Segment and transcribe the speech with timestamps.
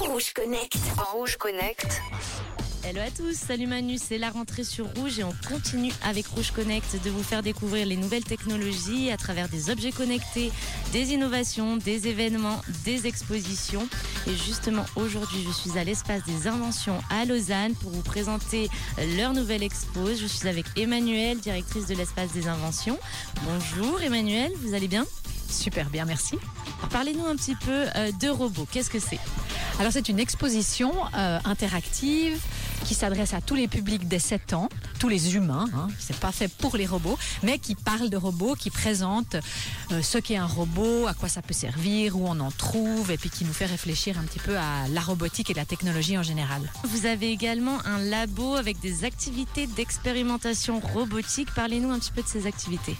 [0.00, 0.78] Rouge Connect.
[1.12, 2.00] Rouge Connect.
[2.82, 6.50] Hello à tous, salut Manu, c'est la rentrée sur Rouge et on continue avec Rouge
[6.52, 10.50] Connect de vous faire découvrir les nouvelles technologies à travers des objets connectés,
[10.92, 13.86] des innovations, des événements, des expositions.
[14.26, 18.70] Et justement aujourd'hui je suis à l'espace des inventions à Lausanne pour vous présenter
[19.18, 20.14] leur nouvelle expo.
[20.14, 22.98] Je suis avec Emmanuel, directrice de l'espace des inventions.
[23.42, 25.04] Bonjour Emmanuel, vous allez bien?
[25.48, 26.38] Super bien, merci.
[26.90, 29.18] Parlez-nous un petit peu euh, de robots, qu'est-ce que c'est?
[29.80, 32.38] Alors c'est une exposition euh, interactive
[32.88, 36.32] qui s'adresse à tous les publics des 7 ans, tous les humains, hein, c'est pas
[36.32, 39.36] fait pour les robots, mais qui parle de robots, qui présente
[39.92, 43.18] euh, ce qu'est un robot, à quoi ça peut servir, où on en trouve, et
[43.18, 46.22] puis qui nous fait réfléchir un petit peu à la robotique et la technologie en
[46.22, 46.62] général.
[46.84, 51.52] Vous avez également un labo avec des activités d'expérimentation robotique.
[51.54, 52.96] Parlez-nous un petit peu de ces activités.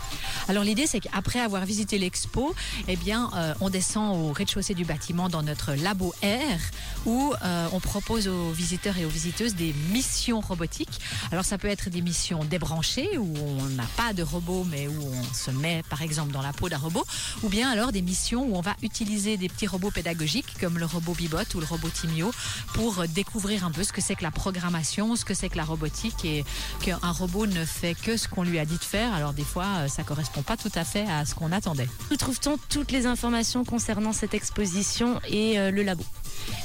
[0.49, 2.55] Alors l'idée c'est qu'après avoir visité l'expo,
[2.89, 7.69] eh bien euh, on descend au rez-de-chaussée du bâtiment dans notre labo R où euh,
[7.73, 11.01] on propose aux visiteurs et aux visiteuses des missions robotiques.
[11.33, 15.03] Alors ça peut être des missions débranchées où on n'a pas de robot mais où
[15.03, 17.05] on se met par exemple dans la peau d'un robot
[17.43, 20.87] ou bien alors des missions où on va utiliser des petits robots pédagogiques comme le
[20.87, 22.31] robot Bibot ou le robot Timio
[22.75, 25.65] pour découvrir un peu ce que c'est que la programmation, ce que c'est que la
[25.65, 26.45] robotique et
[26.83, 29.13] qu'un robot ne fait que ce qu'on lui a dit de faire.
[29.15, 31.89] Alors des fois euh, ça correspond pas tout à fait à ce qu'on attendait.
[32.11, 36.05] Où trouve-t-on toutes les informations concernant cette exposition et euh, le labo?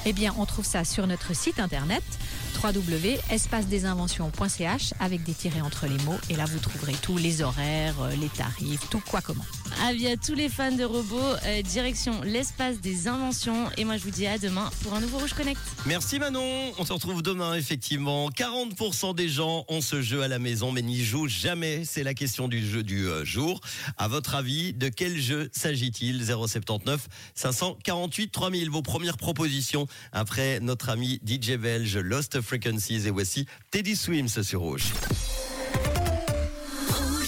[0.06, 2.04] Eh bien on trouve ça sur notre site internet
[2.64, 8.16] www.espacedesinventions.ch avec des tirets entre les mots et là vous trouverez tous les horaires, euh,
[8.16, 9.46] les tarifs, tout quoi comment.
[9.84, 14.04] Avis à tous les fans de robots, euh, direction l'espace des inventions et moi je
[14.04, 15.60] vous dis à demain pour un nouveau Rouge Connect.
[15.86, 18.30] Merci Manon, on se retrouve demain effectivement.
[18.30, 21.84] 40% des gens ont ce jeu à la maison mais n'y jouent jamais.
[21.84, 23.60] C'est la question du jeu du euh, jour.
[23.98, 26.26] À votre avis, de quel jeu s'agit-il?
[26.26, 28.70] 079 548 3000.
[28.70, 34.60] Vos premières propositions après notre ami DJ belge Lost Frequencies et voici Teddy Swims sur
[34.60, 34.94] Rouge.